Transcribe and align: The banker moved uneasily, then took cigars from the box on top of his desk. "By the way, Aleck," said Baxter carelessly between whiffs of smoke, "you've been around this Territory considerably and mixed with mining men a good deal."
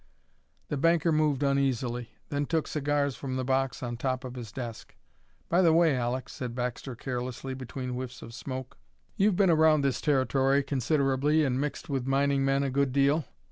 The 0.69 0.77
banker 0.77 1.11
moved 1.11 1.43
uneasily, 1.43 2.09
then 2.29 2.47
took 2.47 2.67
cigars 2.67 3.15
from 3.15 3.35
the 3.35 3.43
box 3.45 3.83
on 3.83 3.97
top 3.97 4.23
of 4.23 4.33
his 4.33 4.51
desk. 4.51 4.95
"By 5.47 5.61
the 5.61 5.73
way, 5.73 5.95
Aleck," 5.95 6.27
said 6.27 6.55
Baxter 6.55 6.95
carelessly 6.95 7.53
between 7.53 7.91
whiffs 7.91 8.23
of 8.23 8.33
smoke, 8.33 8.79
"you've 9.15 9.35
been 9.35 9.51
around 9.51 9.81
this 9.81 10.01
Territory 10.01 10.63
considerably 10.63 11.45
and 11.45 11.61
mixed 11.61 11.87
with 11.87 12.07
mining 12.07 12.43
men 12.43 12.63
a 12.63 12.71
good 12.71 12.91
deal." 12.91 13.25